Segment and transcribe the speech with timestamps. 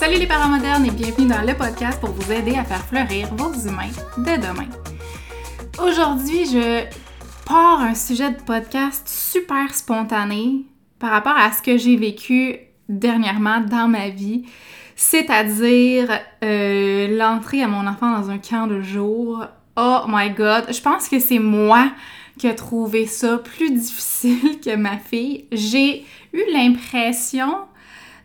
[0.00, 3.28] Salut les parents modernes et bienvenue dans le podcast pour vous aider à faire fleurir
[3.34, 4.66] vos humains de demain.
[5.78, 6.86] Aujourd'hui, je
[7.44, 10.64] pars un sujet de podcast super spontané
[10.98, 12.56] par rapport à ce que j'ai vécu
[12.88, 14.46] dernièrement dans ma vie,
[14.96, 16.08] c'est-à-dire
[16.42, 19.44] euh, l'entrée à mon enfant dans un camp de jour.
[19.76, 21.92] Oh my god, je pense que c'est moi
[22.38, 25.44] qui a trouvé ça plus difficile que ma fille.
[25.52, 27.54] J'ai eu l'impression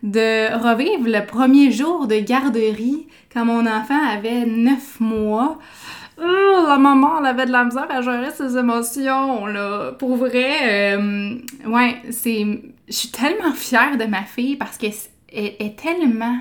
[0.06, 5.58] de revivre le premier jour de garderie quand mon enfant avait 9 mois.
[6.16, 9.92] La maman, elle avait de la misère à gérer ses émotions, là.
[9.98, 12.46] Pour vrai, euh, ouais, c'est...
[12.88, 14.92] Je suis tellement fière de ma fille parce qu'elle
[15.32, 16.38] est tellement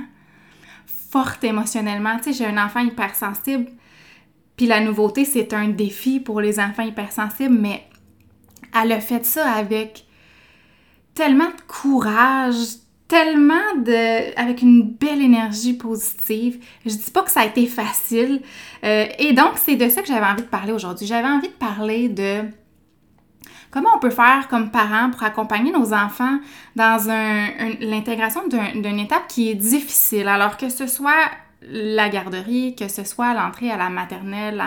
[1.09, 2.17] forte émotionnellement.
[2.17, 3.65] Tu sais, j'ai un enfant hypersensible,
[4.55, 7.83] puis la nouveauté, c'est un défi pour les enfants hypersensibles, mais
[8.79, 10.05] elle a fait ça avec
[11.15, 12.55] tellement de courage,
[13.07, 16.63] tellement de avec une belle énergie positive.
[16.85, 18.41] Je dis pas que ça a été facile.
[18.83, 21.05] Euh, et donc c'est de ça que j'avais envie de parler aujourd'hui.
[21.05, 22.43] J'avais envie de parler de
[23.71, 26.39] comment on peut faire comme parents pour accompagner nos enfants
[26.75, 26.97] dans
[27.81, 30.27] l'intégration d'une étape qui est difficile.
[30.27, 31.29] Alors que ce soit
[31.69, 34.61] la garderie, que ce soit l'entrée à la maternelle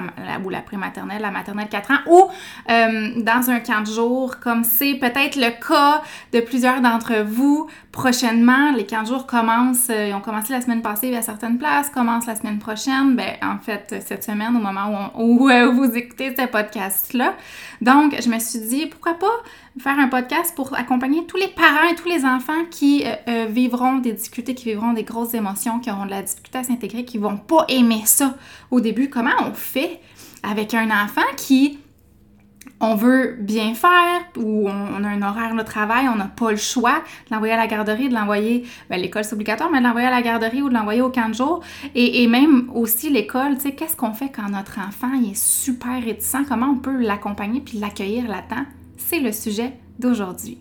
[0.45, 2.29] ou la prématernelle, la maternelle 4 ans, ou
[2.71, 7.69] euh, dans un camp de jour, comme c'est peut-être le cas de plusieurs d'entre vous.
[7.93, 11.59] Prochainement, les camps de jour commencent, euh, ils ont commencé la semaine passée à certaines
[11.59, 15.97] places, commencent la semaine prochaine, ben, en fait, cette semaine, au moment où, euh, vous
[15.97, 17.35] écoutez ce podcast-là.
[17.81, 19.27] Donc, je me suis dit, pourquoi pas
[19.81, 23.05] faire un podcast pour accompagner tous les parents et tous les enfants qui
[23.49, 26.88] vivront des difficultés, qui vivront des grosses émotions, qui auront de la difficulté à s'intégrer,
[26.89, 28.35] qui vont pas aimer ça
[28.71, 29.09] au début.
[29.09, 30.01] Comment on fait
[30.43, 31.79] avec un enfant qui
[32.81, 36.57] on veut bien faire ou on, a un horaire de travail, on n'a pas le
[36.57, 40.07] choix de l'envoyer à la garderie, de l'envoyer, ben, l'école c'est obligatoire, mais de l'envoyer
[40.07, 41.61] à la garderie ou de l'envoyer au camp de jour.
[41.97, 46.47] Et, même aussi l'école, tu sais, qu'est-ce qu'on fait quand notre enfant est super réticent?
[46.49, 48.65] Comment on peut l'accompagner puis l'accueillir là-dedans?
[48.99, 50.61] c'est le sujet d'aujourd'hui.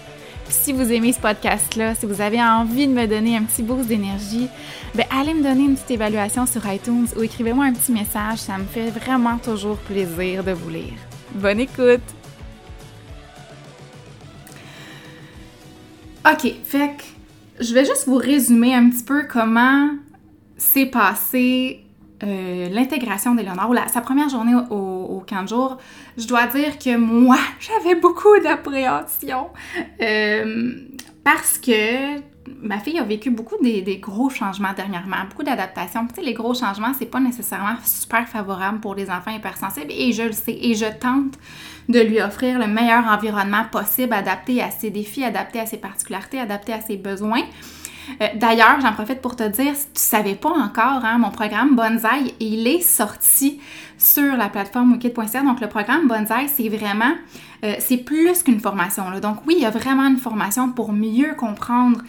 [0.51, 3.87] si vous aimez ce podcast-là, si vous avez envie de me donner un petit boost
[3.87, 4.47] d'énergie,
[4.95, 8.39] ben allez me donner une petite évaluation sur iTunes ou écrivez-moi un petit message.
[8.39, 10.93] Ça me fait vraiment toujours plaisir de vous lire.
[11.35, 12.01] Bonne écoute!
[16.29, 19.89] OK, fait que je vais juste vous résumer un petit peu comment
[20.57, 21.83] s'est passé
[22.23, 25.77] euh, l'intégration d'Éléonore, ou sa première journée au, au, camp de jour,
[26.17, 29.49] je dois dire que moi, j'avais beaucoup d'appréhension
[30.01, 30.73] euh,
[31.23, 32.19] parce que
[32.61, 36.07] ma fille a vécu beaucoup des, gros changements dernièrement, beaucoup d'adaptations.
[36.07, 40.11] Tu sais, les gros changements, c'est pas nécessairement super favorable pour les enfants hypersensibles et
[40.11, 40.57] je le sais.
[40.61, 41.37] Et je tente
[41.89, 46.39] de lui offrir le meilleur environnement possible, adapté à ses défis, adapté à ses particularités,
[46.39, 47.43] adapté à ses besoins.
[48.21, 51.29] Euh, d'ailleurs, j'en profite pour te dire, si tu ne savais pas encore, hein, mon
[51.29, 53.59] programme Bonsai, il est sorti
[53.97, 55.41] sur la plateforme wikid.ca.
[55.41, 57.13] Donc, le programme Bonsai, c'est vraiment,
[57.63, 59.03] euh, c'est plus qu'une formation.
[59.21, 62.01] Donc, oui, il y a vraiment une formation pour mieux comprendre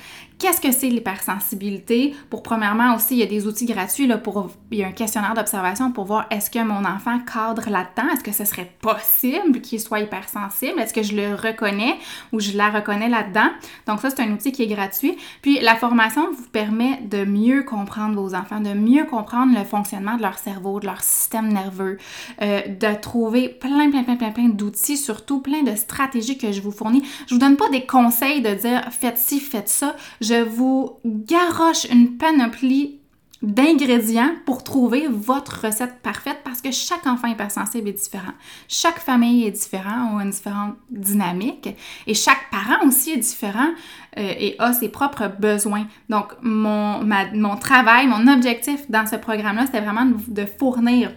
[0.42, 2.14] qu'est-ce que c'est l'hypersensibilité?
[2.28, 5.34] Pour premièrement aussi, il y a des outils gratuits, pour, il y a un questionnaire
[5.34, 8.12] d'observation pour voir est-ce que mon enfant cadre là-dedans?
[8.12, 10.80] Est-ce que ce serait possible qu'il soit hypersensible?
[10.80, 11.96] Est-ce que je le reconnais
[12.32, 13.50] ou je la reconnais là-dedans?
[13.86, 15.16] Donc ça, c'est un outil qui est gratuit.
[15.42, 20.16] Puis la formation vous permet de mieux comprendre vos enfants, de mieux comprendre le fonctionnement
[20.16, 21.98] de leur cerveau, de leur système nerveux,
[22.40, 26.60] euh, de trouver plein, plein, plein, plein, plein d'outils, surtout plein de stratégies que je
[26.60, 27.04] vous fournis.
[27.28, 29.94] Je vous donne pas des conseils de dire faites ci, faites ça.
[30.36, 33.00] Vous garoche une panoplie
[33.42, 38.32] d'ingrédients pour trouver votre recette parfaite parce que chaque enfant hypersensible est différent.
[38.68, 41.68] Chaque famille est différente ou une différente dynamique
[42.06, 43.70] et chaque parent aussi est différent
[44.16, 45.86] euh, et a ses propres besoins.
[46.08, 47.04] Donc, mon,
[47.34, 51.12] mon travail, mon objectif dans ce programme-là, c'était vraiment de fournir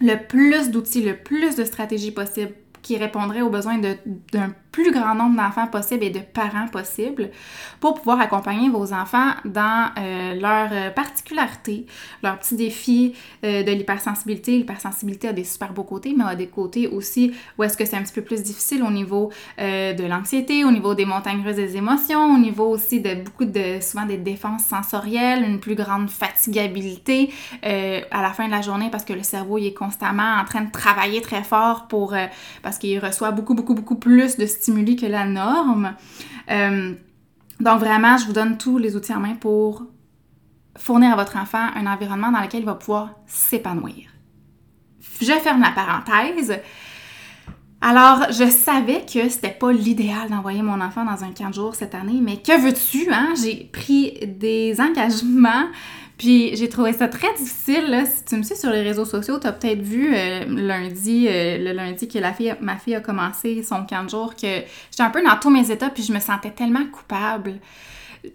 [0.00, 5.14] le plus d'outils, le plus de stratégies possibles qui répondraient aux besoins d'un plus grand
[5.14, 7.30] nombre d'enfants possible et de parents possibles
[7.78, 11.86] pour pouvoir accompagner vos enfants dans euh, leurs euh, particularités,
[12.22, 13.14] leurs petits défis
[13.44, 14.56] euh, de l'hypersensibilité.
[14.56, 17.96] L'hypersensibilité a des super beaux côtés, mais a des côtés aussi où est-ce que c'est
[17.96, 21.76] un petit peu plus difficile au niveau de l'anxiété, au niveau des montagnes russes des
[21.76, 27.30] émotions, au niveau aussi de beaucoup de, souvent des défenses sensorielles, une plus grande fatigabilité
[27.62, 30.62] à la fin de la journée parce que le cerveau il est constamment en train
[30.62, 32.14] de travailler très fort pour,
[32.62, 35.94] parce qu'il reçoit beaucoup, beaucoup, beaucoup plus de que la norme.
[36.50, 36.94] Euh,
[37.60, 39.84] donc vraiment, je vous donne tous les outils en main pour
[40.76, 44.08] fournir à votre enfant un environnement dans lequel il va pouvoir s'épanouir.
[45.20, 46.58] Je ferme la parenthèse.
[47.80, 51.74] Alors, je savais que c'était pas l'idéal d'envoyer mon enfant dans un camp de jour
[51.74, 53.34] cette année, mais que veux-tu, hein?
[53.42, 55.66] J'ai pris des engagements
[56.18, 58.04] puis j'ai trouvé ça très difficile, là.
[58.04, 61.58] Si tu me suis sur les réseaux sociaux, tu as peut-être vu euh, lundi, euh,
[61.58, 65.02] le lundi que la fille, ma fille a commencé son camp de jour, que j'étais
[65.02, 67.54] un peu dans tous mes états, puis je me sentais tellement coupable.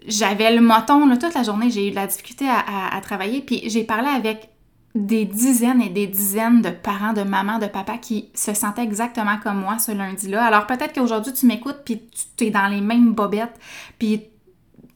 [0.06, 3.62] J'avais le moton, là, toute la journée, j'ai eu de la difficulté à, travailler, puis
[3.70, 4.50] j'ai parlé avec
[4.94, 9.38] des dizaines et des dizaines de parents, de mamans, de papas qui se sentaient exactement
[9.42, 10.44] comme moi ce lundi-là.
[10.44, 12.02] Alors peut-être qu'aujourd'hui tu m'écoutes puis
[12.36, 13.58] tu es dans les mêmes bobettes,
[13.98, 14.24] puis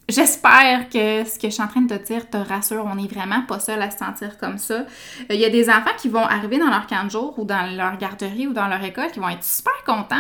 [0.09, 2.85] J'espère que ce que je suis en train de te dire te rassure.
[2.91, 4.85] On n'est vraiment pas seul à se sentir comme ça.
[5.31, 7.45] Il euh, y a des enfants qui vont arriver dans leur camp de jour ou
[7.45, 10.17] dans leur garderie ou dans leur école qui vont être super contents.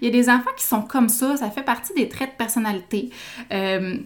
[0.00, 1.36] Il y a des enfants qui sont comme ça.
[1.36, 3.10] Ça fait partie des traits de personnalité.
[3.52, 3.98] Euh,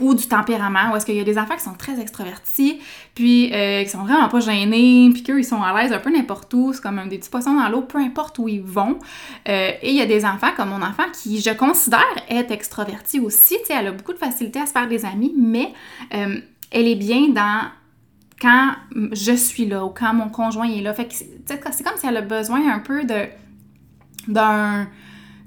[0.00, 2.80] ou du tempérament, où est-ce qu'il y a des enfants qui sont très extravertis,
[3.14, 6.10] puis euh, qui sont vraiment pas gênés, puis qu'eux, ils sont à l'aise un peu
[6.10, 8.98] n'importe où, c'est comme des petits poissons dans l'eau, peu importe où ils vont.
[9.48, 13.20] Euh, et il y a des enfants comme mon enfant qui, je considère, est extraverti
[13.20, 15.72] aussi, tu sais, elle a beaucoup de facilité à se faire des amis, mais
[16.14, 16.40] euh,
[16.70, 17.62] elle est bien dans
[18.40, 18.72] quand
[19.12, 20.92] je suis là ou quand mon conjoint est là.
[20.92, 23.26] Fait que c'est comme si elle a besoin un peu de
[24.26, 24.88] d'un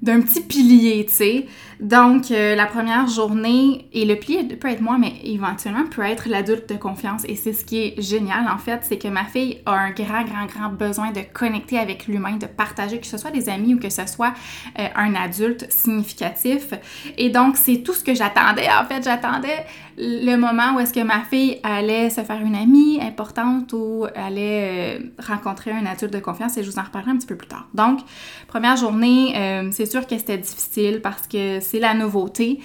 [0.02, 1.46] d'un petit pilier, tu sais.
[1.80, 6.28] Donc, euh, la première journée, et le pilier peut être moi, mais éventuellement peut être
[6.28, 7.24] l'adulte de confiance.
[7.28, 10.24] Et c'est ce qui est génial, en fait, c'est que ma fille a un grand,
[10.24, 13.80] grand, grand besoin de connecter avec l'humain, de partager, que ce soit des amis ou
[13.80, 14.34] que ce soit
[14.80, 16.74] euh, un adulte significatif.
[17.18, 18.68] Et donc, c'est tout ce que j'attendais.
[18.70, 19.66] En fait, j'attendais
[20.00, 25.00] le moment où est-ce que ma fille allait se faire une amie importante ou allait
[25.00, 27.48] euh, rencontrer un adulte de confiance et je vous en reparlerai un petit peu plus
[27.48, 27.68] tard.
[27.74, 28.00] Donc,
[28.48, 29.34] première journée,
[29.72, 32.60] c'est sûr que c'était difficile parce que c'est la nouveauté.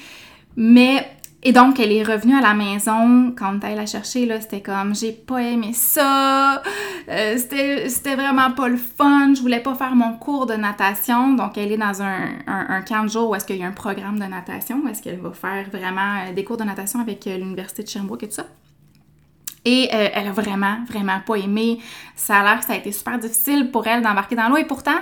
[0.56, 1.08] Mais
[1.44, 4.94] et donc, elle est revenue à la maison, quand elle la chercher, là, c'était comme,
[4.94, 6.62] j'ai pas aimé ça,
[7.08, 11.34] euh, c'était vraiment pas le fun, je voulais pas faire mon cours de natation.
[11.34, 13.72] Donc, elle est dans un, un, camp de jour où est-ce qu'il y a un
[13.72, 17.26] programme de natation, où est-ce qu'elle va faire vraiment euh, des cours de natation avec
[17.26, 18.46] euh, l'Université de Sherbrooke et tout ça.
[19.64, 21.78] Et elle a vraiment, vraiment pas aimé.
[22.16, 24.64] Ça a l'air que ça a été super difficile pour elle d'embarquer dans l'eau et
[24.64, 24.98] pourtant,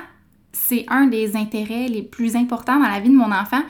[0.53, 3.63] c'est un des intérêts les plus importants dans la vie de mon enfant.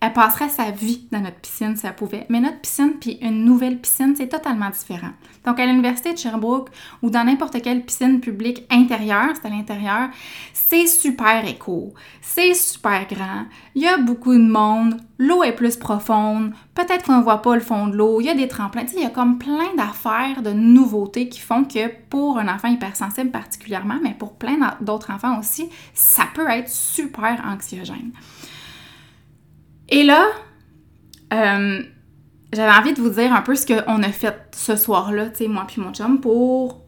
[0.00, 2.26] Elle passerait sa vie dans notre piscine si elle pouvait.
[2.28, 5.12] Mais notre piscine puis une nouvelle piscine, c'est totalement différent.
[5.46, 6.70] Donc, à l'Université de Sherbrooke
[7.02, 10.08] ou dans n'importe quelle piscine publique intérieure, c'est à l'intérieur,
[10.52, 13.44] c'est super éco, c'est super grand,
[13.76, 17.54] il y a beaucoup de monde, l'eau est plus profonde, peut-être qu'on ne voit pas
[17.54, 20.42] le fond de l'eau, il y a des tremplins, il y a comme plein d'affaires,
[20.42, 25.38] de nouveautés qui font que pour un enfant hypersensible particulièrement, mais pour plein d'autres enfants
[25.38, 28.10] aussi, ça peut être super anxiogène.
[29.88, 30.26] Et là,
[31.32, 31.82] euh,
[32.52, 35.48] j'avais envie de vous dire un peu ce qu'on a fait ce soir-là, tu sais,
[35.48, 36.85] moi puis mon chum, pour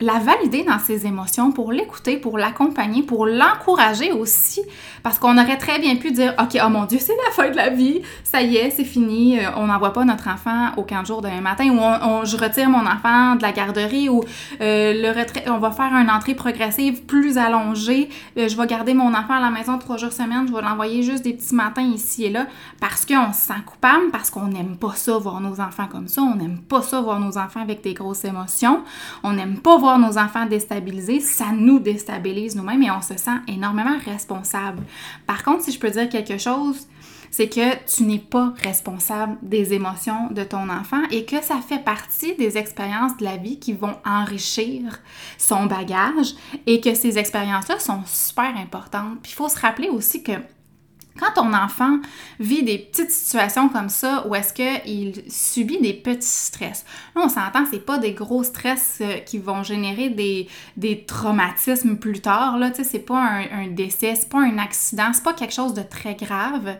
[0.00, 4.62] la valider dans ses émotions, pour l'écouter, pour l'accompagner, pour l'encourager aussi.
[5.02, 7.56] Parce qu'on aurait très bien pu dire, OK, oh mon Dieu, c'est la fin de
[7.56, 11.02] la vie, ça y est, c'est fini, euh, on n'envoie pas notre enfant au camp
[11.02, 14.22] de jour demain matin, ou on, je retire mon enfant de la garderie, ou
[14.60, 18.94] euh, le retrait, on va faire une entrée progressive plus allongée, euh, je vais garder
[18.94, 21.82] mon enfant à la maison trois jours semaine, je vais l'envoyer juste des petits matins
[21.82, 22.46] ici et là,
[22.80, 26.22] parce qu'on se sent coupable, parce qu'on n'aime pas ça, voir nos enfants comme ça,
[26.22, 28.82] on n'aime pas ça, voir nos enfants avec des grosses émotions,
[29.24, 33.38] on n'aime pas voir nos enfants déstabilisés, ça nous déstabilise nous-mêmes et on se sent
[33.46, 34.82] énormément responsable.
[35.26, 36.86] Par contre, si je peux dire quelque chose,
[37.30, 41.82] c'est que tu n'es pas responsable des émotions de ton enfant et que ça fait
[41.82, 44.98] partie des expériences de la vie qui vont enrichir
[45.36, 46.34] son bagage
[46.66, 49.18] et que ces expériences-là sont super importantes.
[49.22, 50.32] Puis il faut se rappeler aussi que
[51.18, 51.98] quand ton enfant
[52.40, 56.84] vit des petites situations comme ça, où est-ce qu'il subit des petits stress,
[57.14, 61.96] là, on s'entend, c'est pas des gros stress euh, qui vont générer des, des traumatismes
[61.96, 65.34] plus tard, là, tu c'est pas un, un décès, c'est pas un accident, c'est pas
[65.34, 66.76] quelque chose de très grave,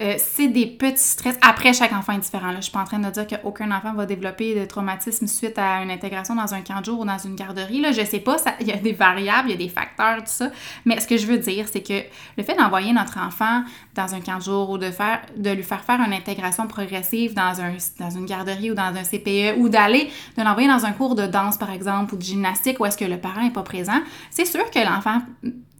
[0.00, 1.36] euh, c'est des petits stress.
[1.42, 2.56] Après, chaque enfant est différent, là.
[2.56, 5.82] Je suis pas en train de dire qu'aucun enfant va développer de traumatisme suite à
[5.82, 8.36] une intégration dans un camp de jour ou dans une garderie, là, je sais pas,
[8.60, 10.50] il y a des variables, il y a des facteurs, tout ça,
[10.84, 12.02] mais ce que je veux dire, c'est que
[12.36, 13.62] le fait d'envoyer notre enfant
[13.94, 17.34] dans un camp de jour ou de, faire, de lui faire faire une intégration progressive
[17.34, 20.92] dans, un, dans une garderie ou dans un CPE ou d'aller, de l'envoyer dans un
[20.92, 23.62] cours de danse, par exemple, ou de gymnastique où est-ce que le parent n'est pas
[23.62, 25.20] présent, c'est sûr que l'enfant,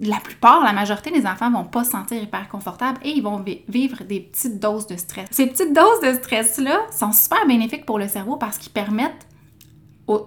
[0.00, 3.44] la plupart, la majorité des enfants vont pas se sentir hyper confortables et ils vont
[3.68, 5.28] vivre des petites doses de stress.
[5.30, 9.26] Ces petites doses de stress-là sont super bénéfiques pour le cerveau parce qu'ils permettent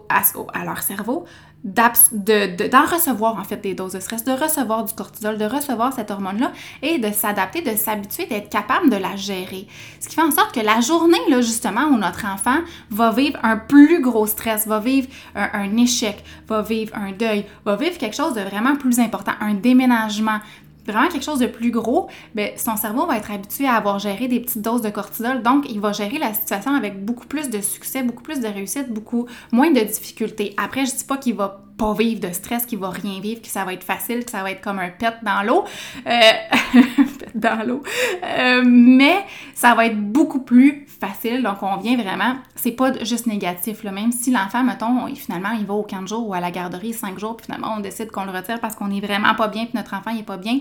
[0.09, 1.25] à leur cerveau
[1.63, 5.93] d'en de, recevoir en fait des doses de stress, de recevoir du cortisol, de recevoir
[5.93, 6.51] cette hormone-là
[6.81, 9.67] et de s'adapter, de s'habituer, d'être capable de la gérer.
[9.99, 12.57] Ce qui fait en sorte que la journée, là, justement, où notre enfant
[12.89, 17.75] va vivre un plus gros stress, va vivre un échec, va vivre un deuil, va
[17.75, 20.39] vivre quelque chose de vraiment plus important, un déménagement,
[20.85, 24.27] vraiment quelque chose de plus gros, bien, son cerveau va être habitué à avoir géré
[24.27, 27.61] des petites doses de cortisol, donc il va gérer la situation avec beaucoup plus de
[27.61, 30.53] succès, beaucoup plus de réussite, beaucoup moins de difficultés.
[30.57, 33.65] Après, je dis pas qu'il va vivre de stress, qu'il va rien vivre, que ça
[33.65, 35.65] va être facile, que ça va être comme un pet dans l'eau,
[36.07, 36.81] euh,
[37.35, 37.83] dans l'eau,
[38.23, 41.43] euh, mais ça va être beaucoup plus facile.
[41.43, 45.65] Donc on vient vraiment, c'est pas juste négatif là, même si l'enfant, mettons, finalement il
[45.65, 48.25] va au camp de ou à la garderie cinq jours, puis finalement on décide qu'on
[48.25, 50.59] le retire parce qu'on est vraiment pas bien, puis notre enfant il est pas bien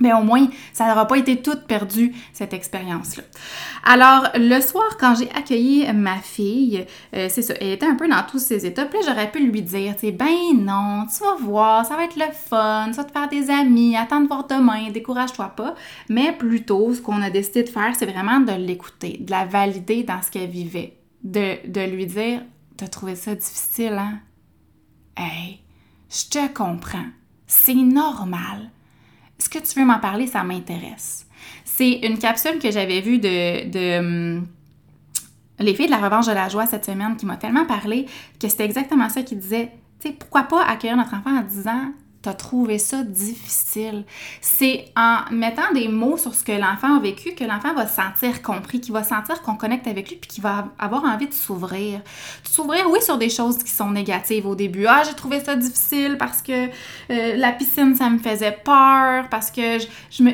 [0.00, 3.24] mais au moins, ça n'aura pas été toute perdue, cette expérience-là.
[3.84, 8.08] Alors, le soir, quand j'ai accueilli ma fille, euh, c'est ça, elle était un peu
[8.08, 8.84] dans tous ces états.
[8.86, 12.16] Puis j'aurais pu lui dire, tu sais, ben non, tu vas voir, ça va être
[12.16, 15.74] le fun, ça va te faire des amis, attends de voir demain, décourage-toi pas.
[16.08, 20.04] Mais plutôt, ce qu'on a décidé de faire, c'est vraiment de l'écouter, de la valider
[20.04, 20.94] dans ce qu'elle vivait.
[21.24, 22.42] De, de lui dire,
[22.76, 24.20] t'as trouvé ça difficile, hein?
[25.16, 25.60] Hey,
[26.08, 27.06] je te comprends.
[27.48, 28.70] C'est normal
[29.38, 30.26] est-ce que tu veux m'en parler?
[30.26, 31.26] Ça m'intéresse.
[31.64, 34.46] C'est une capsule que j'avais vue de, de hum,
[35.60, 38.06] Les filles de la revanche de la joie cette semaine qui m'a tellement parlé
[38.40, 41.92] que c'était exactement ça qui disait, tu sais, pourquoi pas accueillir notre enfant en disant
[42.22, 44.04] t'as trouvé ça difficile.
[44.40, 47.94] C'est en mettant des mots sur ce que l'enfant a vécu que l'enfant va se
[47.94, 51.34] sentir compris, qu'il va sentir qu'on connecte avec lui, puis qu'il va avoir envie de
[51.34, 52.00] s'ouvrir.
[52.42, 54.86] S'ouvrir, oui, sur des choses qui sont négatives au début.
[54.86, 56.66] Ah, j'ai trouvé ça difficile parce que
[57.10, 59.88] euh, la piscine, ça me faisait peur, parce que je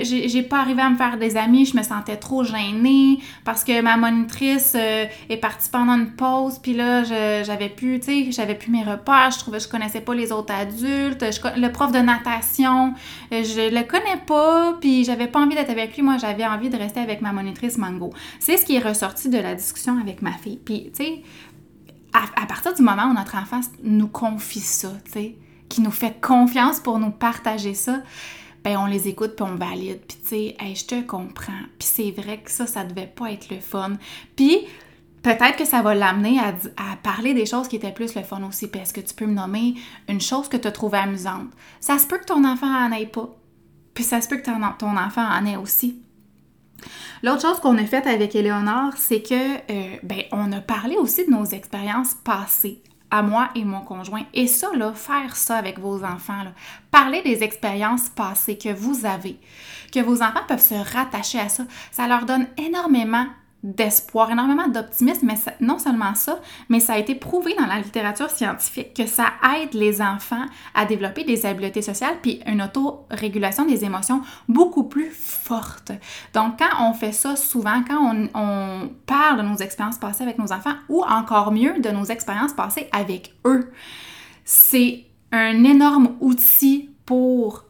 [0.05, 3.81] j'ai pas arrivé à me faire des amis, je me sentais trop gênée, parce que
[3.83, 7.03] ma monitrice euh, est partie pendant une pause, puis là,
[7.43, 10.53] j'avais plus, tu sais, j'avais plus mes repas, je trouvais je connaissais pas les autres
[10.53, 11.25] adultes,
[11.75, 12.95] prof de natation.
[13.33, 16.02] Euh, je le connais pas, puis j'avais pas envie d'être avec lui.
[16.02, 18.11] Moi, j'avais envie de rester avec ma monitrice Mango.
[18.38, 20.59] C'est ce qui est ressorti de la discussion avec ma fille.
[20.64, 21.23] Puis, tu sais,
[22.14, 25.37] à, partir du moment où notre enfant nous confie ça, tu sais,
[25.69, 28.00] qui nous fait confiance pour nous partager ça,
[28.62, 30.00] ben on les écoute puis on valide.
[30.09, 31.52] Puis tu sais, je te comprends.
[31.78, 33.95] Puis c'est vrai que ça, ça devait pas être le fun.
[34.37, 34.61] Puis
[35.25, 36.52] peut-être que ça va l'amener à,
[37.02, 38.71] parler des choses qui étaient plus le fun aussi.
[38.73, 39.75] Est-ce que tu peux me nommer
[40.09, 41.49] une chose que tu as trouvée amusante?
[41.81, 43.35] Ça se peut que ton enfant en ait pas.
[43.95, 46.00] Puis ça se peut que ton, ton enfant en ait aussi.
[47.23, 51.25] L'autre chose qu'on a faite avec Éléonore, c'est que euh, ben, on a parlé aussi
[51.25, 54.25] de nos expériences passées à moi et mon conjoint.
[54.35, 56.52] Et ça, là, faire ça avec vos enfants, là,
[56.90, 59.38] parler des expériences passées que vous avez,
[59.93, 63.26] que vos enfants peuvent se rattacher à ça, ça leur donne énormément
[63.64, 68.28] d'espoir, énormément d'optimisme, mais non seulement ça, mais ça a été prouvé dans la littérature
[68.28, 70.44] scientifique que ça aide les enfants
[70.75, 75.92] à développer des habiletés sociales puis une autorégulation des émotions beaucoup plus forte.
[76.35, 80.38] Donc, quand on fait ça souvent, quand on, on parle de nos expériences passées avec
[80.38, 83.73] nos enfants ou encore mieux de nos expériences passées avec eux,
[84.44, 87.64] c'est un énorme outil pour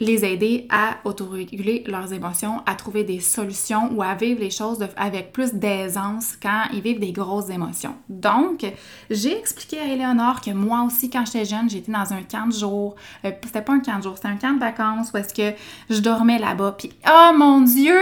[0.00, 4.84] les aider à autoréguler leurs émotions, à trouver des solutions ou à vivre les choses
[4.96, 7.94] avec plus d'aisance quand ils vivent des grosses émotions.
[8.08, 8.66] Donc,
[9.08, 12.52] j'ai expliqué à Eleonore que moi aussi, quand j'étais jeune, j'étais dans un camp de
[12.52, 12.96] jour.
[13.24, 15.56] Euh, c'était pas un camp de jour, c'était un camp de vacances où est-ce que
[15.88, 16.74] je dormais là-bas.
[16.76, 18.00] Puis, oh mon Dieu,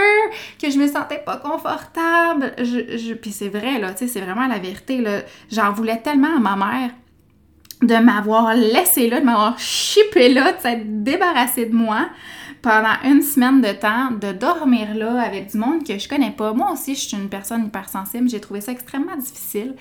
[0.59, 2.53] que je me sentais pas confortable.
[2.57, 5.03] Je, puis c'est vrai, là, tu sais, c'est vraiment la vérité.
[5.51, 6.89] J'en voulais tellement à ma mère
[7.83, 12.07] de m'avoir laissé là, de m'avoir chippé là, de s'être débarrassé de moi
[12.63, 16.53] pendant une semaine de temps, de dormir là avec du monde que je connais pas.
[16.53, 19.75] Moi aussi, je suis une personne hypersensible, j'ai trouvé ça extrêmement difficile.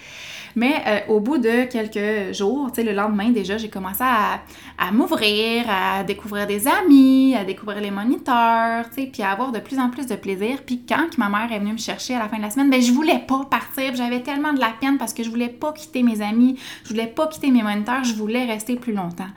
[0.57, 4.91] Mais euh, au bout de quelques jours, tu sais, le lendemain déjà, j'ai commencé à,
[4.91, 9.61] m'ouvrir, à découvrir des amis, à découvrir les moniteurs, tu sais, puis à avoir de
[9.61, 10.59] plus en plus de plaisir.
[10.67, 12.83] Puis quand ma mère est venue me chercher à la fin de la semaine, ben
[12.83, 16.03] je voulais pas partir, j'avais tellement de la peine parce que je voulais pas quitter
[16.03, 19.31] mes amis, je voulais pas quitter mes moniteurs, je voulais rester plus longtemps.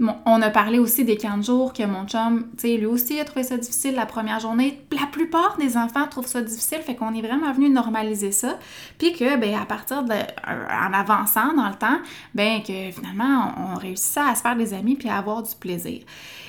[0.00, 3.42] on a parlé aussi des 15 jours que mon chum, tu sais, aussi a trouvé
[3.42, 4.80] ça difficile la première journée.
[4.92, 8.58] La plupart des enfants trouvent ça difficile, fait qu'on est vraiment venu normaliser ça.
[8.98, 11.98] Puis que, ben, à partir de en avançant dans le temps,
[12.34, 16.00] ben que finalement, on réussissait à se faire des amis puis à avoir du plaisir.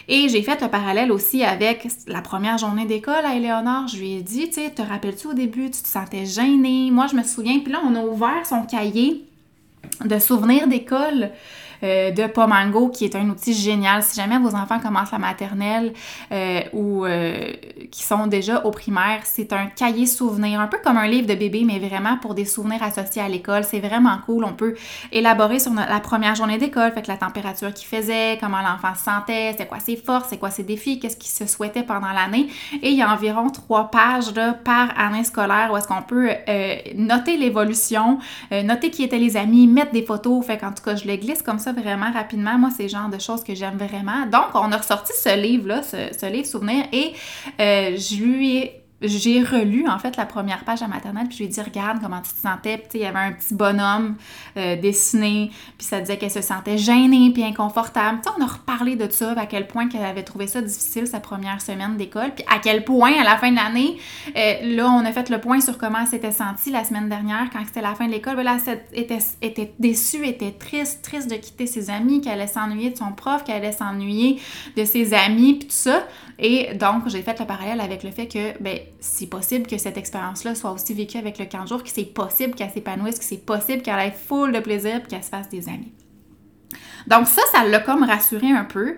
[0.10, 3.88] Et j'ai fait le parallèle aussi avec la première journée d'école à Éléonore.
[3.88, 6.92] Je lui ai dit, tu sais, te rappelles-tu au début, tu te sentais gênée?
[6.92, 9.26] Moi, je me souviens, puis là, on a ouvert son cahier
[10.06, 11.32] de souvenirs d'école.
[11.84, 14.02] Euh, de Pomango, qui est un outil génial.
[14.04, 15.94] Si jamais vos enfants commencent la maternelle
[16.32, 17.54] euh, ou euh,
[17.92, 21.36] qui sont déjà au primaire, c'est un cahier souvenir, un peu comme un livre de
[21.36, 23.64] bébé, mais vraiment pour des souvenirs associés à l'école.
[23.64, 24.44] C'est vraiment cool.
[24.44, 24.76] On peut
[25.12, 29.04] élaborer sur la première journée d'école, fait que la température qu'il faisait, comment l'enfant se
[29.04, 32.48] sentait, c'est quoi ses forces, c'est quoi ses défis, qu'est-ce qu'il se souhaitait pendant l'année.
[32.82, 36.30] Et il y a environ trois pages par année scolaire où est-ce qu'on peut
[36.96, 38.20] noter l'évolution,
[38.52, 40.46] noter qui étaient les amis, mettre des photos.
[40.46, 42.58] Fait qu'en tout cas, je le glisse comme ça vraiment rapidement.
[42.58, 44.26] Moi, c'est le genre de choses que j'aime vraiment.
[44.26, 47.14] Donc, on a ressorti ce livre-là, ce, livre souvenir, et
[47.60, 51.46] je lui ai j'ai relu en fait la première page à maternelle puis je lui
[51.46, 52.78] ai dit regarde comment tu te sentais.
[52.78, 54.16] Puis il y avait un petit bonhomme
[54.58, 58.20] euh, dessiné puis ça disait qu'elle se sentait gênée puis inconfortable.
[58.38, 61.62] On a reparlé de ça à quel point qu'elle avait trouvé ça difficile sa première
[61.62, 63.98] semaine d'école puis à quel point à la fin de l'année
[64.36, 67.50] euh, là on a fait le point sur comment elle s'était sentie la semaine dernière
[67.54, 68.42] quand c'était la fin de l'école.
[68.42, 72.90] Là elle était, était déçue était triste triste de quitter ses amis qu'elle allait s'ennuyer
[72.90, 74.40] de son prof qu'elle allait s'ennuyer
[74.76, 76.04] de ses amis puis tout ça.
[76.40, 79.98] Et donc j'ai fait le parallèle avec le fait que ben c'est possible que cette
[79.98, 83.46] expérience-là soit aussi vécue avec le 15 jours, que c'est possible qu'elle s'épanouisse, que c'est
[83.46, 85.94] possible qu'elle ait full de plaisir et qu'elle se fasse des amis.
[87.08, 88.98] Donc ça, ça l'a comme rassuré un peu.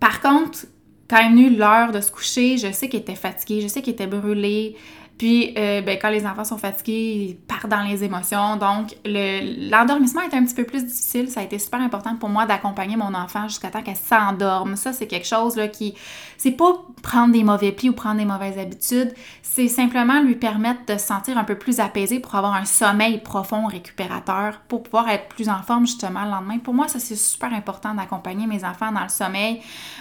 [0.00, 0.66] Par contre,
[1.08, 3.94] quand est venue l'heure de se coucher, je sais qu'elle était fatiguée, je sais qu'elle
[3.94, 4.76] était brûlée,
[5.22, 8.56] puis, euh, ben, quand les enfants sont fatigués, ils partent dans les émotions.
[8.56, 11.28] Donc, l'endormissement est un petit peu plus difficile.
[11.28, 14.74] Ça a été super important pour moi d'accompagner mon enfant jusqu'à temps qu'elle s'endorme.
[14.74, 15.94] Ça, c'est quelque chose là, qui.
[16.38, 16.72] C'est pas
[17.04, 19.14] prendre des mauvais plis ou prendre des mauvaises habitudes.
[19.42, 23.18] C'est simplement lui permettre de se sentir un peu plus apaisé pour avoir un sommeil
[23.22, 26.58] profond, récupérateur, pour pouvoir être plus en forme justement le lendemain.
[26.58, 29.60] Pour moi, ça, c'est super important d'accompagner mes enfants dans le sommeil,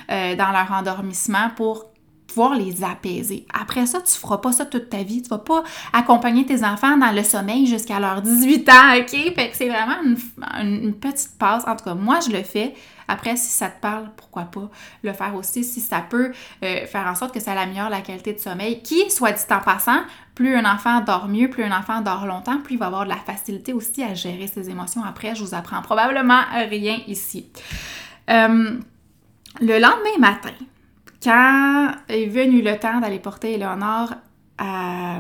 [0.10, 1.90] euh, dans leur endormissement pour
[2.32, 3.46] pouvoir les apaiser.
[3.54, 5.22] Après ça, tu feras pas ça toute ta vie.
[5.22, 9.10] Tu vas pas accompagner tes enfants dans le sommeil jusqu'à leurs 18 ans, OK?
[9.36, 9.98] Fait que c'est vraiment
[10.62, 11.67] une, petite passe.
[11.67, 12.74] En tout cas, moi, je le fais.
[13.08, 14.70] Après, si ça te parle, pourquoi pas
[15.04, 16.32] le faire aussi si ça peut
[16.63, 19.60] euh, faire en sorte que ça améliore la qualité de sommeil, qui, soit dit en
[19.60, 20.02] passant,
[20.34, 23.10] plus un enfant dort mieux, plus un enfant dort longtemps, plus il va avoir de
[23.10, 25.04] la facilité aussi à gérer ses émotions.
[25.04, 27.48] Après, je vous apprends probablement rien ici.
[28.30, 28.80] Euh,
[29.60, 30.54] le lendemain matin,
[31.23, 34.13] quand est venu le temps d'aller porter Eleonore
[34.57, 35.19] à,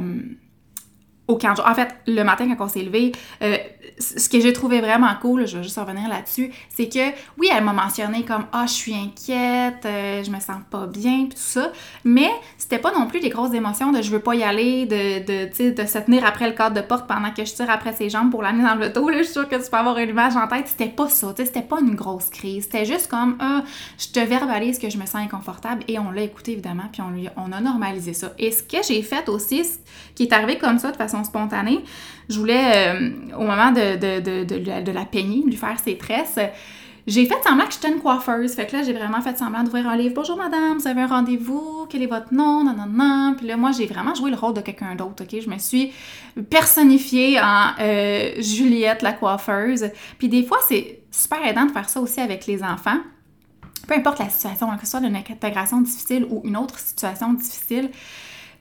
[1.33, 3.57] En fait, le matin, quand on s'est levé, euh,
[3.99, 7.63] ce que j'ai trouvé vraiment cool, je vais juste revenir là-dessus, c'est que oui, elle
[7.63, 11.71] m'a mentionné comme ah, je suis inquiète, euh, je me sens pas bien, tout ça,
[12.03, 15.25] mais c'était pas non plus des grosses émotions de je veux pas y aller, de,
[15.25, 18.09] de, de se tenir après le cadre de porte pendant que je tire après ses
[18.09, 19.09] jambes pour l'amener dans le dos.
[19.09, 20.67] Là, je suis sûre que tu peux avoir une image en tête.
[20.67, 22.63] C'était pas ça, c'était pas une grosse crise.
[22.63, 23.63] C'était juste comme ah,
[23.97, 27.09] je te verbalise que je me sens inconfortable et on l'a écouté évidemment, puis on,
[27.11, 28.31] lui, on a normalisé ça.
[28.37, 29.61] Et ce que j'ai fait aussi,
[30.15, 31.83] qui est arrivé comme ça de façon spontanée,
[32.29, 36.39] je voulais, euh, au moment de, de, de, de, la peigner, lui faire ses tresses,
[37.07, 38.53] j'ai fait semblant que j'étais une coiffeuse.
[38.53, 40.13] Fait que là, j'ai vraiment fait semblant d'ouvrir un livre.
[40.15, 41.87] Bonjour madame, vous avez un rendez-vous?
[41.89, 42.63] Quel est votre nom?
[42.63, 43.33] Non, non, non.
[43.35, 45.41] Puis là, moi, j'ai vraiment joué le rôle de quelqu'un d'autre, OK?
[45.41, 45.91] Je me suis
[46.49, 49.89] personnifiée en euh, Juliette la coiffeuse.
[50.19, 52.99] Puis des fois, c'est super aidant de faire ça aussi avec les enfants.
[53.87, 57.89] Peu importe la situation, que ce soit une intégration difficile ou une autre situation difficile.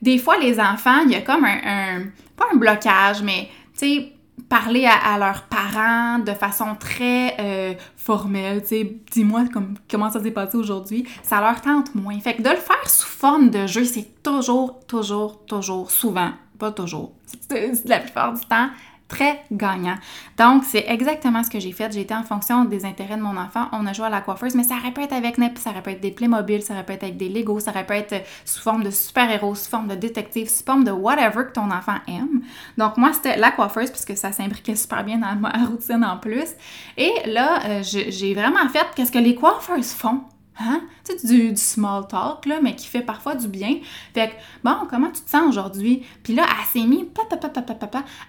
[0.01, 2.03] Des fois, les enfants, il y a comme un,
[2.35, 4.13] pas un blocage, mais tu sais,
[4.49, 9.43] parler à, leurs parents de façon très euh, formelle, tu sais, dis-moi
[9.89, 12.19] comment ça s'est passé aujourd'hui, ça leur tente moins.
[12.19, 16.71] Fait que de le faire sous forme de jeu, c'est toujours, toujours, toujours, souvent, pas
[16.71, 17.13] toujours,
[17.49, 18.69] c'est la plupart du temps,
[19.11, 19.97] très gagnant.
[20.37, 21.91] Donc, c'est exactement ce que j'ai fait.
[21.91, 23.67] J'ai été en fonction des intérêts de mon enfant.
[23.73, 26.63] On a joué à la coiffeuse, mais ça être avec NEP, ça être des Playmobil,
[26.63, 30.49] ça être avec des Legos, ça être sous forme de super-héros, sous forme de détective,
[30.49, 32.41] sous forme de whatever que ton enfant aime.
[32.77, 36.47] Donc, moi, c'était la coiffeuse, puisque ça s'imbriquait super bien dans ma routine en plus.
[36.95, 40.21] Et là, euh, j'ai vraiment fait qu'est-ce que les coiffeuses font.
[40.67, 40.81] Hein?
[41.03, 43.77] Tu sais, du, small talk, là, mais qui fait parfois du bien.
[44.13, 46.05] Fait que, bon, comment tu te sens aujourd'hui?
[46.23, 47.05] Puis là, elle s'est mise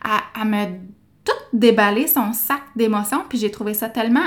[0.03, 0.67] à, à me
[1.25, 4.27] tout déballer son sac d'émotions, puis j'ai trouvé ça tellement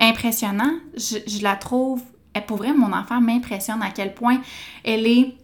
[0.00, 0.72] impressionnant.
[0.96, 2.02] Je, je la trouve,
[2.46, 4.40] pour vrai, mon enfant m'impressionne à quel point
[4.84, 5.36] elle est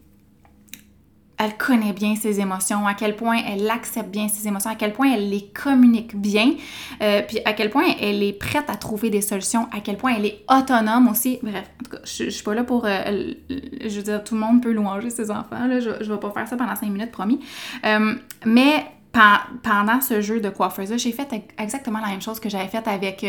[1.41, 4.93] elle connaît bien ses émotions, à quel point elle accepte bien ses émotions, à quel
[4.93, 6.53] point elle les communique bien,
[7.01, 10.13] euh, puis à quel point elle est prête à trouver des solutions, à quel point
[10.17, 11.39] elle est autonome aussi.
[11.43, 12.85] Bref, en tout cas, je, je suis pas là pour.
[12.85, 15.67] Euh, je veux dire, tout le monde peut louanger ses enfants.
[15.81, 17.41] Je, je vais pas faire ça pendant cinq minutes, promis.
[17.87, 22.69] Euh, mais pendant ce jeu de coiffeuse-là, j'ai fait exactement la même chose que j'avais
[22.69, 23.25] fait avec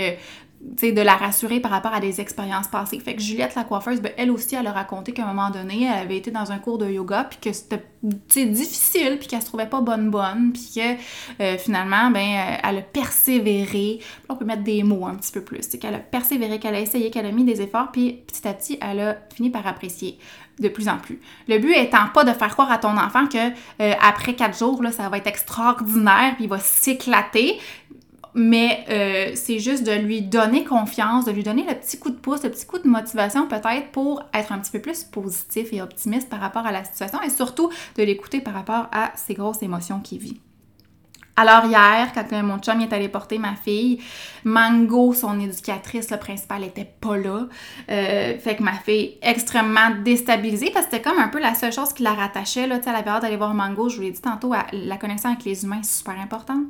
[0.64, 3.00] de la rassurer par rapport à des expériences passées.
[3.00, 5.84] Fait que Juliette, la coiffeuse, ben, elle aussi, elle a raconté qu'à un moment donné,
[5.84, 9.48] elle avait été dans un cours de yoga, puis que c'était difficile, puis qu'elle se
[9.48, 14.00] trouvait pas bonne bonne, puis que euh, finalement, ben, euh, elle a persévéré.
[14.30, 15.60] on peut mettre des mots un petit peu plus.
[15.62, 18.54] C'est qu'elle a persévéré, qu'elle a essayé, qu'elle a mis des efforts, puis petit à
[18.54, 20.18] petit, elle a fini par apprécier
[20.62, 21.20] de plus en plus.
[21.48, 23.38] Le but étant pas de faire croire à ton enfant que
[23.82, 27.60] euh, après quatre jours, là, ça va être extraordinaire, puis il va s'éclater
[28.34, 32.16] mais euh, c'est juste de lui donner confiance, de lui donner le petit coup de
[32.16, 35.82] pouce, le petit coup de motivation peut-être pour être un petit peu plus positif et
[35.82, 39.62] optimiste par rapport à la situation et surtout de l'écouter par rapport à ses grosses
[39.62, 40.40] émotions qu'il vit.
[41.38, 44.02] Alors hier, quand mon chum est allé porter ma fille,
[44.44, 47.48] Mango, son éducatrice principale, était pas là.
[47.90, 51.72] Euh, fait que ma fille extrêmement déstabilisée parce que c'était comme un peu la seule
[51.72, 52.68] chose qui la rattachait.
[52.68, 55.44] Là, à la période d'aller voir Mango, je vous l'ai dit tantôt, la connexion avec
[55.46, 56.68] les humains est super importante.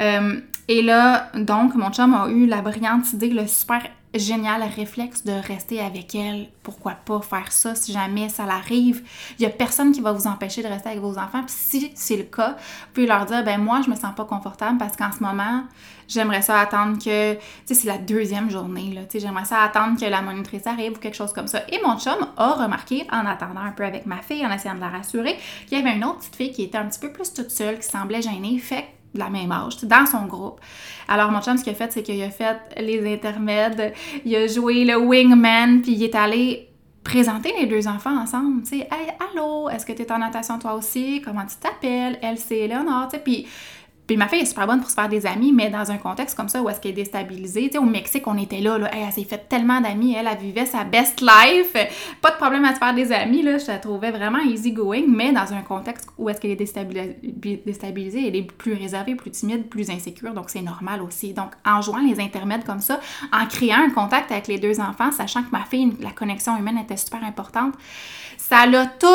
[0.00, 3.82] Euh, et là, donc, mon chum a eu la brillante idée, le super
[4.14, 6.48] génial réflexe de rester avec elle.
[6.62, 9.02] Pourquoi pas faire ça si jamais ça l'arrive?
[9.38, 11.42] Il y a personne qui va vous empêcher de rester avec vos enfants.
[11.44, 14.24] Puis si c'est le cas, vous pouvez leur dire, ben moi, je me sens pas
[14.24, 15.64] confortable parce qu'en ce moment,
[16.08, 19.60] j'aimerais ça attendre que, tu sais, c'est la deuxième journée, là, tu sais, j'aimerais ça
[19.62, 21.62] attendre que la monitrice arrive ou quelque chose comme ça.
[21.68, 24.80] Et mon chum a remarqué, en attendant un peu avec ma fille, en essayant de
[24.80, 27.32] la rassurer, qu'il y avait une autre petite fille qui était un petit peu plus
[27.32, 28.58] toute seule, qui semblait gênée.
[28.58, 30.60] Fait de la même âge, dans son groupe.
[31.08, 33.94] Alors, mon chum, ce qu'il a fait, c'est qu'il a fait les intermèdes,
[34.24, 36.68] il a joué le wingman, puis il est allé
[37.04, 40.58] présenter les deux enfants ensemble, tu sais, hey, allô, est-ce que tu es en natation
[40.58, 41.22] toi aussi?
[41.24, 42.18] Comment tu t'appelles?
[42.20, 43.46] Elle, c'est Léonard, tu sais, puis
[44.08, 46.34] puis ma fille est super bonne pour se faire des amis, mais dans un contexte
[46.34, 48.90] comme ça où est-ce qu'elle est déstabilisée, tu sais, au Mexique, on était là, là.
[48.90, 51.74] Elle, s'est fait tellement d'amis, elle, elle vivait sa best life,
[52.22, 55.04] pas de problème à se faire des amis, là, je la trouvais vraiment easy going,
[55.06, 59.68] mais dans un contexte où est-ce qu'elle est déstabilisée, elle est plus réservée, plus timide,
[59.68, 61.34] plus insécure, donc c'est normal aussi.
[61.34, 65.12] Donc, en jouant les intermèdes comme ça, en créant un contact avec les deux enfants,
[65.12, 67.74] sachant que ma fille, la connexion humaine était super importante,
[68.38, 69.06] ça l'a tout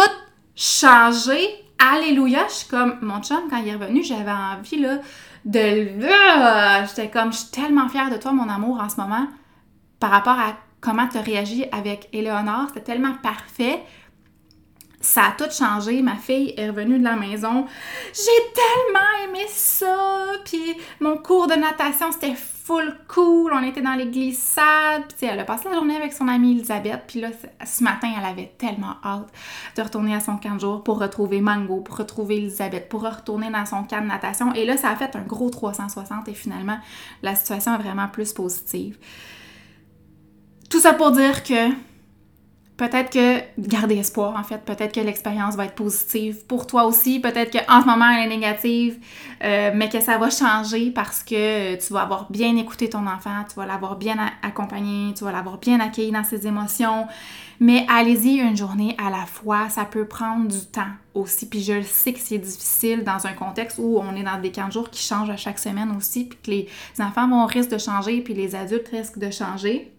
[0.56, 5.00] changé Alléluia, je suis comme, mon chum, quand il est revenu, j'avais envie, là,
[5.44, 6.88] de...
[6.88, 9.28] J'étais comme, je suis tellement fière de toi, mon amour, en ce moment,
[10.00, 12.68] par rapport à comment tu as réagi avec Éléonore.
[12.70, 13.82] C'était tellement parfait.
[15.04, 16.02] Ça a tout changé.
[16.02, 17.68] Ma fille est revenue de la maison.
[18.14, 20.26] J'ai tellement aimé ça.
[20.46, 25.40] Puis mon cours de natation, c'était full cool, on était dans les glissades, puis elle
[25.40, 27.28] a passé la journée avec son amie Elisabeth, puis là,
[27.66, 29.28] ce matin, elle avait tellement hâte
[29.76, 33.50] de retourner à son camp de jour pour retrouver Mango, pour retrouver Elisabeth, pour retourner
[33.50, 36.78] dans son camp de natation, et là, ça a fait un gros 360, et finalement,
[37.22, 38.98] la situation est vraiment plus positive.
[40.70, 41.70] Tout ça pour dire que
[42.90, 47.20] peut-être que garder espoir en fait, peut-être que l'expérience va être positive pour toi aussi,
[47.20, 48.98] peut-être qu'en ce moment elle est négative,
[49.44, 53.46] euh, mais que ça va changer parce que tu vas avoir bien écouté ton enfant,
[53.48, 57.08] tu vas l'avoir bien accompagné, tu vas l'avoir bien accueilli dans ses émotions.
[57.60, 61.48] Mais allez-y une journée à la fois, ça peut prendre du temps aussi.
[61.48, 64.68] Puis je sais que c'est difficile dans un contexte où on est dans des camps
[64.68, 66.68] de jour qui changent à chaque semaine aussi, puis que les
[67.00, 69.93] enfants vont risque de changer, puis les adultes risquent de changer.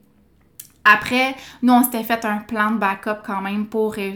[0.84, 4.12] Après, nous, on s'était fait un plan de backup quand même pour, euh,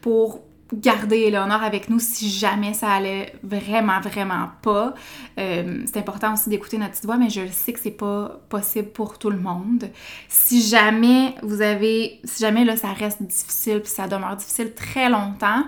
[0.00, 4.94] pour garder Eleonore avec nous si jamais ça allait vraiment, vraiment pas.
[5.38, 8.88] Euh, c'est important aussi d'écouter notre petite voix, mais je sais que c'est pas possible
[8.88, 9.90] pour tout le monde.
[10.28, 15.08] Si jamais vous avez, si jamais là ça reste difficile puis ça demeure difficile très
[15.08, 15.64] longtemps,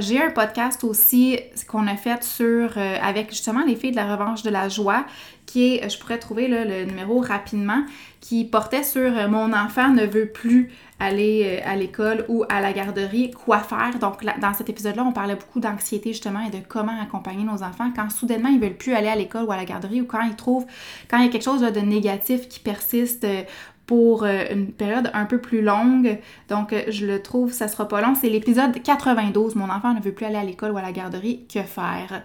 [0.00, 4.16] j'ai un podcast aussi qu'on a fait sur, euh, avec justement les filles de la
[4.16, 5.04] revanche de la joie
[5.46, 7.84] qui est, je pourrais trouver le numéro rapidement,
[8.26, 12.60] qui portait sur euh, mon enfant ne veut plus aller euh, à l'école ou à
[12.60, 13.98] la garderie, quoi faire.
[14.00, 17.90] Donc, dans cet épisode-là, on parlait beaucoup d'anxiété justement et de comment accompagner nos enfants
[17.94, 20.36] quand soudainement ils veulent plus aller à l'école ou à la garderie ou quand ils
[20.36, 20.66] trouvent,
[21.08, 23.42] quand il y a quelque chose de négatif qui persiste euh,
[23.86, 26.18] pour une période un peu plus longue.
[26.48, 28.16] Donc, je le trouve, ça sera pas long.
[28.20, 29.54] C'est l'épisode 92.
[29.54, 31.46] Mon enfant ne veut plus aller à l'école ou à la garderie.
[31.46, 32.24] Que faire?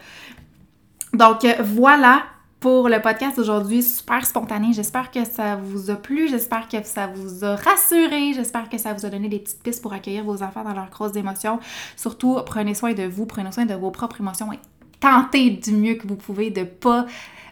[1.13, 2.23] Donc, voilà
[2.61, 4.71] pour le podcast d'aujourd'hui, super spontané.
[4.71, 8.93] J'espère que ça vous a plu, j'espère que ça vous a rassuré, j'espère que ça
[8.93, 11.59] vous a donné des petites pistes pour accueillir vos enfants dans leurs grosses émotions.
[11.97, 14.59] Surtout, prenez soin de vous, prenez soin de vos propres émotions et
[14.99, 17.07] tentez du mieux que vous pouvez de pas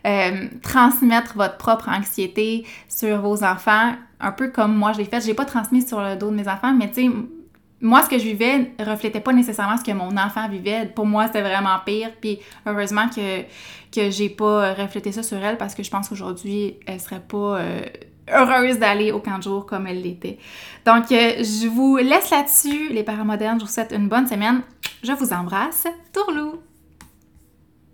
[0.05, 5.21] euh, transmettre votre propre anxiété sur vos enfants, un peu comme moi je l'ai fait.
[5.21, 7.09] J'ai pas transmis sur le dos de mes enfants, mais tu sais,
[7.81, 10.85] moi, ce que je vivais reflétait pas nécessairement ce que mon enfant vivait.
[10.93, 12.11] Pour moi, c'était vraiment pire.
[12.19, 13.41] Puis heureusement que,
[13.93, 17.59] que j'ai pas reflété ça sur elle parce que je pense qu'aujourd'hui, elle serait pas
[17.59, 17.81] euh,
[18.31, 20.37] heureuse d'aller au camp de jour comme elle l'était.
[20.85, 23.59] Donc, euh, je vous laisse là-dessus, les parents modernes.
[23.59, 24.61] Je vous souhaite une bonne semaine.
[25.03, 25.87] Je vous embrasse.
[26.13, 26.68] Tourlou!